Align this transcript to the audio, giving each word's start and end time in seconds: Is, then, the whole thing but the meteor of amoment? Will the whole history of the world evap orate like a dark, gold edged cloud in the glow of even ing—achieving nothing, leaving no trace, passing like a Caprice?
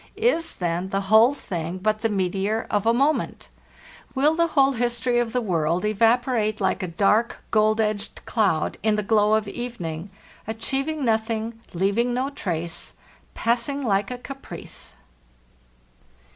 Is, 0.15 0.55
then, 0.55 0.89
the 0.89 0.99
whole 1.13 1.35
thing 1.35 1.77
but 1.77 2.01
the 2.01 2.09
meteor 2.09 2.65
of 2.71 2.87
amoment? 2.87 3.49
Will 4.15 4.33
the 4.33 4.47
whole 4.57 4.71
history 4.71 5.19
of 5.19 5.31
the 5.31 5.41
world 5.43 5.83
evap 5.83 6.23
orate 6.27 6.59
like 6.59 6.81
a 6.81 6.87
dark, 6.87 7.43
gold 7.51 7.79
edged 7.79 8.25
cloud 8.25 8.79
in 8.81 8.95
the 8.95 9.03
glow 9.03 9.35
of 9.35 9.47
even 9.47 9.85
ing—achieving 9.85 11.05
nothing, 11.05 11.61
leaving 11.75 12.15
no 12.15 12.31
trace, 12.31 12.93
passing 13.35 13.83
like 13.83 14.09
a 14.09 14.17
Caprice? 14.17 14.95